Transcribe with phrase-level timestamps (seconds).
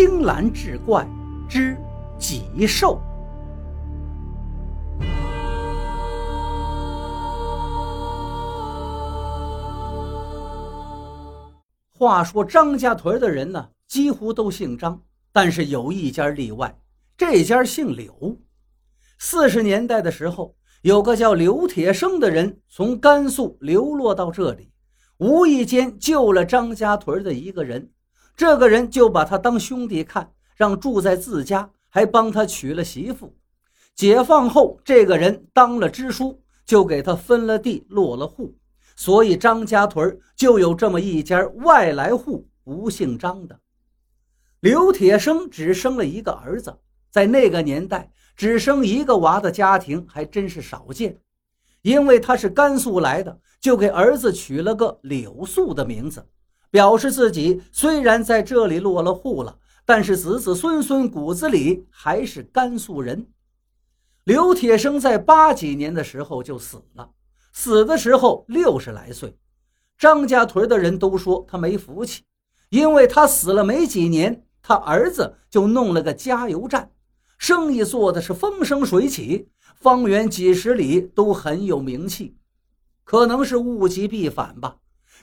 [0.00, 1.04] 青蓝志怪
[1.48, 1.76] 之
[2.20, 3.00] 极兽。
[11.90, 15.02] 话说张家屯的人呢，几乎都姓张，
[15.32, 16.78] 但是有一家例外，
[17.16, 18.38] 这家姓柳。
[19.18, 24.70] 四十年代的时候，有个叫刘铁生的人从甘肃流落到这里，
[25.16, 27.90] 无意间救了张家屯的一个人。
[28.38, 33.36] 这个人就把他当兄弟看，让住在自家，还帮他娶了媳妇。
[33.96, 38.54] 解放后，这个人当了支书，就给他分了地，落了户。
[38.94, 43.58] 所以张家屯就有这么一家外来户，不姓张的。
[44.60, 46.78] 刘铁生只生了一个儿子，
[47.10, 51.18] 在那个年代，只生一个娃的家庭还真是少见。
[51.82, 56.24] 因为他是甘肃来的，就给儿子取了个柳素的名字，
[56.70, 63.28] 表示自己虽然在这里落了户了，但是子子孙孙骨子里还是甘肃人。
[64.24, 67.10] 刘铁生在八几年的时候就死了。
[67.52, 69.36] 死的时候六十来岁，
[69.96, 72.22] 张家屯的人都说他没福气，
[72.68, 76.92] 因为他死了没几年，他儿子就弄了个加油站，
[77.38, 82.36] 生意做的是风生水起，方圆几十里都很有名气。
[83.02, 84.76] 可能是物极必反吧，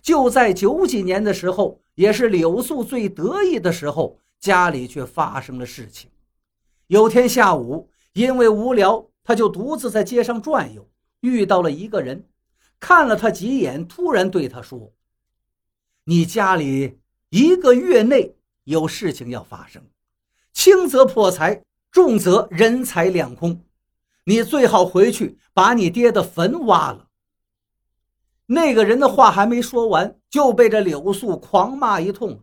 [0.05, 6.11] 就在九几年的时候，也是柳素最得意的时候，家里却发生了事情。
[6.85, 10.87] 有天下午，因为无聊，他就独自在街上转悠。
[11.21, 12.23] 遇到了一个人，
[12.79, 14.93] 看了他几眼，突然对他说
[16.05, 16.99] ：“你家里
[17.31, 19.81] 一个月内有事情要发生，
[20.53, 23.59] 轻则破财，重则人财两空。
[24.25, 27.07] 你最好回去把你爹的坟挖了。”
[28.47, 32.39] 那个人的话还没说完，就被这柳素狂骂一通：“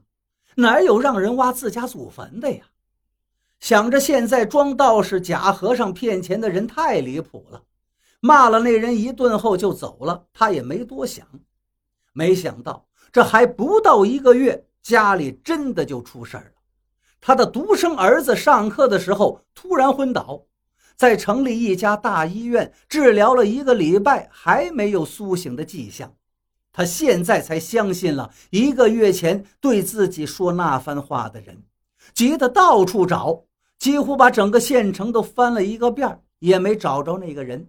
[0.57, 2.65] 哪有让人挖自家祖坟的呀？
[3.61, 7.63] 想着现在装道士、假和尚骗钱的人太离谱了。”
[8.25, 11.27] 骂了那人一顿后就走了，他也没多想。
[12.13, 16.53] 没想到这还不到一个月，家里真的就出事了。
[17.21, 20.41] 他的独生儿子上课的时候突然昏倒，
[20.97, 26.15] 在城里一家大医院治疗了一个礼拜，还没有苏醒的迹象。
[26.73, 31.63] 他现在才相信了一个月前对自己说那番话的人，
[32.15, 33.45] 急得到处找，
[33.79, 37.69] 几乎把整个县城都翻了一个遍，也没找着那个人。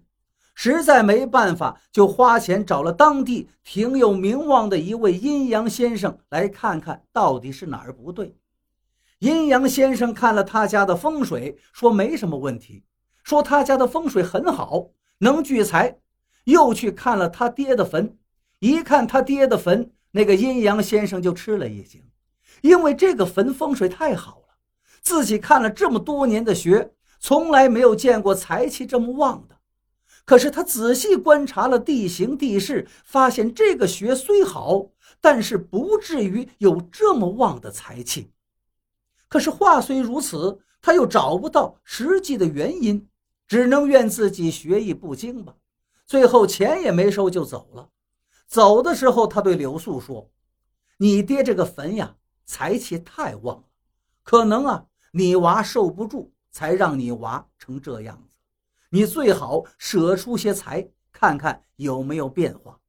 [0.56, 8.36] 实在没办法，就花钱找了当地挺有名望的一位阴阳先生来看看到底是哪儿不对。
[9.18, 12.84] 阴阳先生看了他家的风水，说没什么问题，
[13.24, 14.90] 说他家的风水很好，
[15.20, 15.98] 能聚财。
[16.46, 18.18] 又去看了他爹的坟，
[18.60, 22.04] 一看他爹的坟，那个阴阳先生就吃了一惊，
[22.62, 24.56] 因为这个坟风水太好了，
[25.02, 29.56] 自己看了这么多年的学，从来没有见过财气这么旺的。
[30.26, 34.88] 可是他仔细观察了地形地势，发现这个穴虽好，
[35.22, 38.32] 但是不至于有这么旺的财气。
[39.30, 43.08] 可是话虽如此，他又找不到实际的原因，
[43.54, 45.54] 只能怨自己学艺不精吧。
[46.08, 47.88] 最后钱也没收就走了。
[48.48, 50.28] 走的时候，他对刘素说
[50.98, 52.16] ：“你爹这个坟呀，
[52.46, 53.64] 财气太旺了，
[54.24, 58.36] 可能啊，你娃受不住，才让你娃成这样子。”
[58.90, 62.80] 你最好舍出些财，看看有没有变化。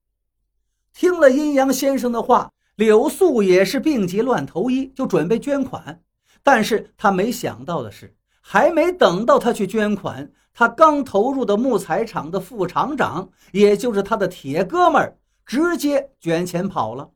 [0.94, 6.02] 听了阴阳先生的话，柳素也是病急乱投医，就准备捐款。
[6.42, 17.10] 但是他没想到的是，还没等到他去捐款，他刚投入的木材厂的副厂长，也就是他的铁哥们儿，直接卷钱跑了。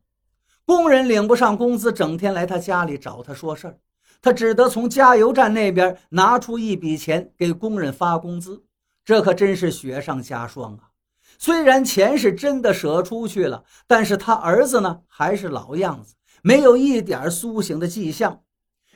[0.65, 3.77] 工人领不上工资，整天来他家里找他说事儿，
[4.21, 8.63] 他只得从加油站那边拿出一笔钱给工人发工资。
[9.05, 10.91] 这可真是雪上加霜啊！
[11.39, 16.13] 虽然钱是真的舍出去了，但是他儿子呢，还是老样子，
[16.43, 18.41] 没有一点苏醒的迹象。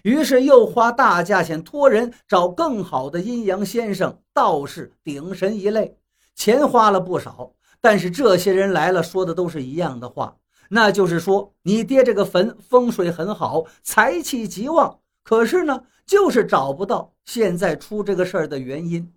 [0.03, 5.97] 于是又花大价钱托人找更好的阴阳先生、道士、顶神一类，
[6.35, 7.53] 钱花了不少。
[7.81, 10.37] 但是这些人来了，说的都是一样的话，
[10.69, 14.99] 那就是说你爹这个坟风水很好，财气极旺。
[15.23, 19.13] 可是呢，就是找不到现在出这个事儿的原因。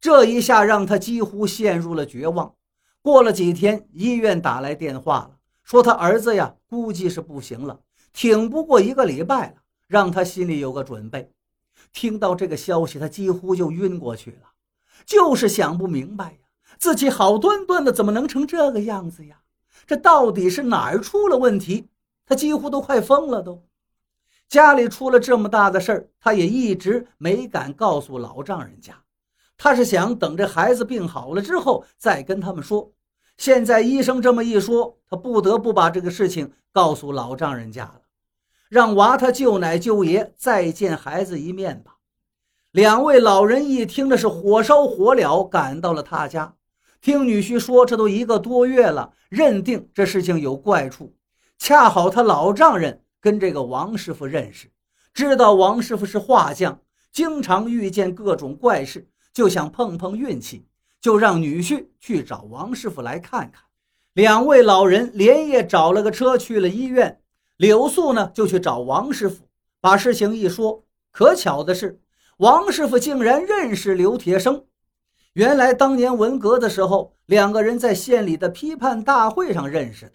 [0.00, 2.54] 这一下让他几乎陷入了绝望。
[3.02, 5.30] 过了几天，医院打来电话了，
[5.64, 7.80] 说他儿子呀，估计是不行了，
[8.12, 9.54] 挺不过一个礼拜了，
[9.86, 11.30] 让他心里有个准备。
[11.92, 14.52] 听到这个消息，他几乎就晕过去了，
[15.04, 16.38] 就是想不明白呀，
[16.78, 19.40] 自己好端端的怎么能成这个样子呀？
[19.86, 21.88] 这到底是哪儿出了问题？
[22.24, 23.62] 他几乎都快疯了都。
[24.48, 28.94] 家里出了这么大的事儿，他也一直没敢告诉老丈人家。
[29.56, 32.92] 他是想等这孩子病好了之后再跟他们说。
[33.36, 38.00] 现在医生这么一说，他不得不把这个事情告诉老丈人家了，
[38.68, 41.96] 让娃他舅奶舅爷再见孩子一面吧。
[42.72, 46.54] 两位老人一听，的是火烧火燎，赶到了他家。
[47.00, 51.14] 听女婿说，这都一个多月了，认定这事情有怪处。
[51.58, 54.68] 恰好他老丈人跟这个王师傅认识，
[55.14, 56.80] 知道王师傅是画匠，
[57.12, 60.66] 经常遇见各种怪事，就想碰碰运气。
[61.00, 63.62] 就让女婿去找王师傅来看看。
[64.14, 67.20] 两位老人连夜找了个车去了医院。
[67.56, 69.44] 柳素呢就去找王师傅，
[69.80, 70.84] 把事情一说。
[71.10, 72.00] 可巧的是，
[72.38, 74.64] 王师傅竟然认识刘铁生。
[75.32, 80.12] 原来当年文革的时候，两个人在县里的批判大会上认识的。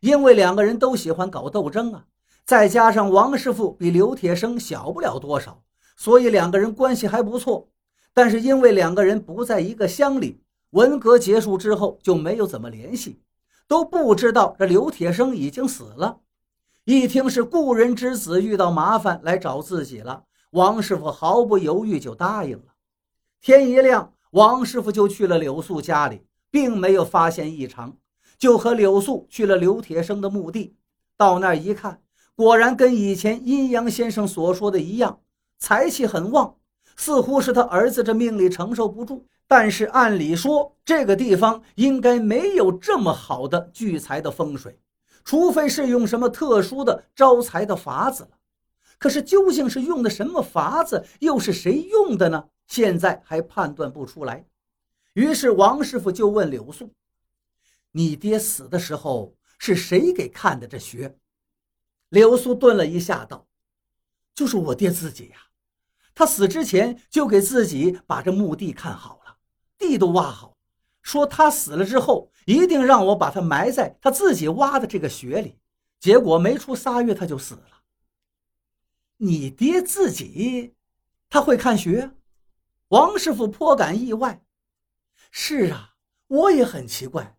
[0.00, 2.04] 因为两个人都喜欢搞斗争啊，
[2.44, 5.62] 再加上王师傅比刘铁生小不了多少，
[5.96, 7.68] 所以两个人关系还不错。
[8.12, 13.22] 但是因为两个人不在一个乡里，文革结束之后就没有怎么联系，
[13.68, 16.18] 都不知道这刘铁生已经死了。
[16.84, 22.74] 一听是故人之子遇到麻烦来找自己了，王师傅毫不犹豫就答应了。
[23.40, 27.96] 天一亮，王师傅就去了柳素家里，并没有发现异常，
[28.36, 30.74] 就和柳素去了刘铁生的墓地。
[31.16, 32.02] 到那儿一看，
[32.34, 35.20] 果然跟以前阴阳先生所说的一样，
[35.60, 36.56] 财气很旺。
[36.96, 44.78] 似乎是他儿子这命里承受不住，但是按理说这个地方应该没有这么好的聚财的风水，
[45.24, 48.30] 除非是用什么特殊的招财的法子了。
[48.98, 52.48] 可是究竟是用的什么法子，又是谁用的呢？
[52.68, 54.46] 现在还判断不出来。
[55.14, 56.92] 于是王师傅就问柳素
[57.92, 61.18] ：“你爹死的时候是谁给看的这穴？”
[62.10, 63.46] 柳素顿了一下，道
[64.34, 65.36] ：“就是我爹自己呀。”
[66.14, 69.36] 他死之前就给自己把这墓地看好了，
[69.78, 70.51] 地都挖好，
[71.02, 75.58] 说他死了之后一定让我把他埋在他自己挖的这个穴里。
[76.00, 77.82] 结果没出仨月他就死了。
[79.18, 80.74] 你爹自己
[81.28, 82.10] 他会看穴？
[82.88, 84.44] 王师傅颇感意外。
[85.30, 85.94] 是啊，
[86.26, 87.36] 我也很奇怪。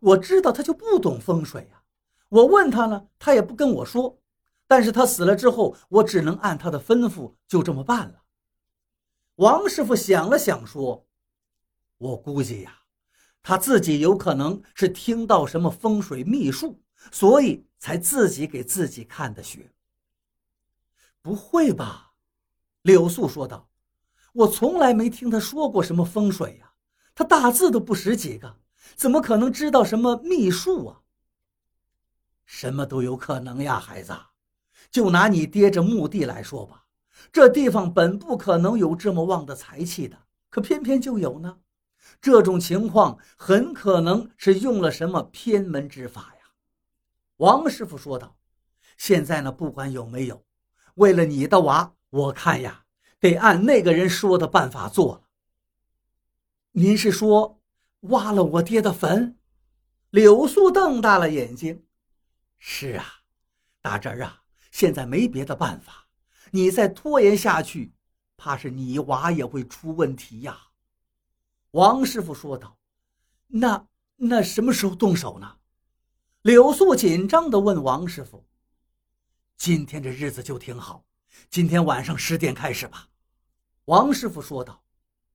[0.00, 1.82] 我知道他就不懂风水呀。
[2.28, 4.18] 我问他了，他也不跟我说。
[4.66, 8.22] 但是他死了之后，我只能按他的吩咐就这么办了。
[9.36, 11.06] 王师傅想了想说
[11.98, 12.80] ：“我估计呀，
[13.48, 16.82] 他自己有可能是听到什么风水秘术，
[17.12, 19.70] 所以才自己给自己看的穴。”
[21.22, 22.14] 不会吧？
[22.82, 23.70] 柳素说道
[24.34, 26.72] ：“我从来没听他说过什么风水呀，
[27.14, 28.58] 他大字都不识几个，
[28.96, 31.02] 怎么可能知道什么秘术啊？
[32.46, 34.12] 什么都有可能呀，孩子。”
[34.90, 36.86] 就拿你爹这墓地来说吧，
[37.32, 40.18] 这地方本不可能有这么旺的财气的，
[40.50, 41.60] 可偏偏就有呢。
[42.20, 46.50] 这种情况很可能是用了什么偏门之法呀。
[47.36, 48.36] 王师傅说道
[48.96, 50.44] ：“现在呢，不管有没有，
[50.94, 52.84] 为了你的娃，我看呀，
[53.20, 55.22] 得按那个人说的办法做了。”
[56.72, 57.60] 您是说
[58.00, 59.36] 挖了我爹的坟？
[60.10, 61.84] 柳素瞪大了眼睛
[62.58, 63.04] ：“是啊，
[63.80, 64.42] 大侄儿啊。”
[64.72, 66.06] 现在没别的办法，
[66.50, 67.94] 你再拖延下去，
[68.36, 70.64] 怕是你娃也会出问题呀。”
[71.76, 72.78] 王师傅说道。
[73.48, 75.56] “那那什么时候动手呢？”
[76.40, 78.46] 柳素紧张地问王师傅。
[79.58, 81.04] “今天这日子就挺好，
[81.50, 83.08] 今天晚上十点开始吧。”
[83.84, 84.82] 王师傅说道。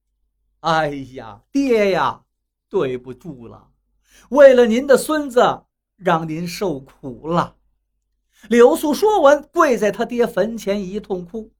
[0.61, 2.23] “哎呀，爹呀，
[2.69, 3.69] 对不住了，
[4.29, 7.55] 为了您的孙子，让您受苦了。”
[8.49, 11.53] 柳素说完，跪在他爹坟前一通哭。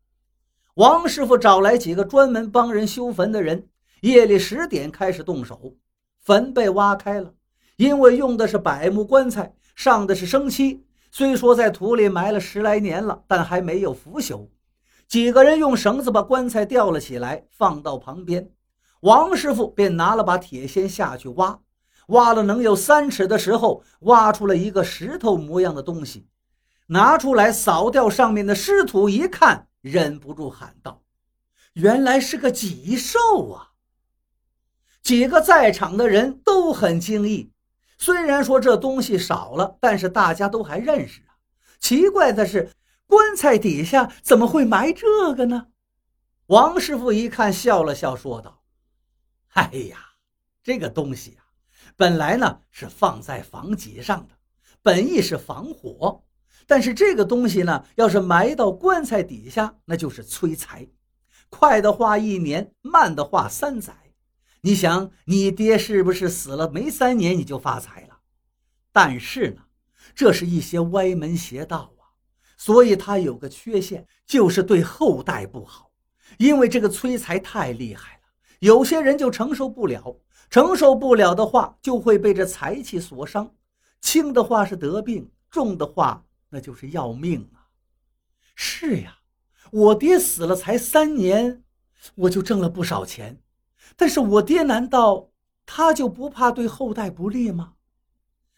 [0.73, 3.69] 王师傅找来几个专门帮人修坟的人，
[4.01, 5.75] 夜里十点开始动手。
[6.19, 7.33] 坟被挖开了，
[7.77, 10.85] 因为用的是柏木棺材，上的是生漆。
[11.11, 14.47] 虽说在土里埋了十来年了，但还没有腐朽。
[15.07, 18.51] 几个人用绳子把棺材吊了起来，放到旁边。
[19.01, 21.59] 王师傅便拿了把铁锨下去挖，
[22.07, 26.27] 挖了能有三尺的时候，挖出了一个石头模样的东西。
[26.87, 31.01] 拿出来扫掉上面的湿土，一看，忍不住喊道
[31.73, 33.70] ：“原来是个脊兽啊！”
[35.01, 37.51] 几个在场的人都很惊异。
[37.97, 41.37] 虽然说这东西少了，但是大家都还认识啊。
[41.79, 42.71] 奇怪的是，
[43.05, 45.67] 棺材底下怎么会埋这个呢？
[46.47, 48.61] 王师傅一看，笑了笑，说道
[49.53, 49.97] ：“哎呀，
[50.63, 51.45] 这个东西啊，
[51.95, 54.35] 本来呢是放在房脊上的，
[54.81, 56.23] 本意是防火。”
[56.67, 60.87] 但是这个东西呢，要是埋到棺材底下，那就是催财，
[61.49, 63.93] 快的话一年，慢的话三载。
[64.61, 68.19] 你想，你爹是不是死了没三年你就发财了？
[68.91, 69.63] 但是呢，
[70.13, 72.13] 这是一些歪门邪道啊，
[72.57, 75.91] 所以他有个缺陷，就是对后代不好，
[76.37, 78.21] 因为这个催财太厉害了，
[78.59, 83.55] 有些人就承受不了，承受不了的话，就会被这财气所伤，
[83.99, 86.25] 轻的话是得病，重的话。
[86.53, 87.71] 那就是要命啊！
[88.55, 89.19] 是呀，
[89.71, 91.63] 我爹死了才三年，
[92.13, 93.40] 我就挣了不少钱。
[93.95, 95.29] 但是我爹难道
[95.65, 97.73] 他就不怕对后代不利吗？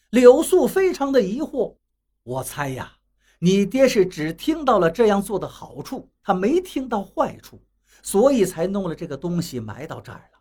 [0.10, 1.76] 柳素非常的疑惑。
[2.24, 2.94] 我猜呀，
[3.40, 7.62] 你爹是只听到了这样做的好处，他没听到坏处，
[8.02, 10.40] 所以才弄了这个东西埋到这儿了。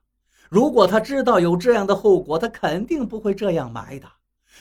[0.49, 4.07] 如果他知道有这样的后果，他肯定不会这样埋的。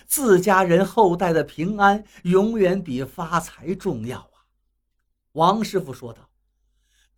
[0.08, 4.48] 自家人后代的平安永远比发财重要啊！
[5.34, 6.30] 王师傅说道：“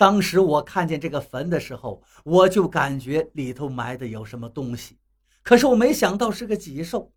[0.04, 4.98] 当时我看见这个坟的时候，我就感觉里头埋的有什么东西，
[5.42, 7.14] 可是我没想到是个吉兽，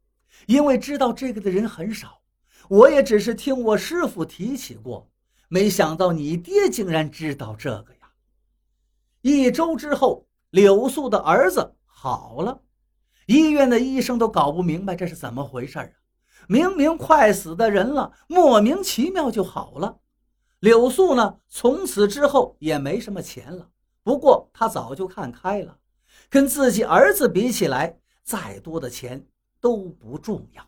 [0.46, 2.20] 因为知道这个的人很少，
[2.68, 5.10] 我也只是听我师傅提起过，
[5.48, 8.12] 没想到你爹竟然知道这个呀！”
[9.20, 12.62] 一周之后，柳素的儿子好了。
[13.26, 15.90] 医院的医生都搞不明白这是怎么回事啊！
[16.46, 19.98] 明明快死的人了，莫名其妙就好了。
[20.66, 23.68] 柳素呢，从此之后也没什么钱了。
[24.02, 25.78] 不过他早就看开了，
[26.28, 29.24] 跟自己儿子比起来，再多的钱
[29.60, 30.66] 都不重要。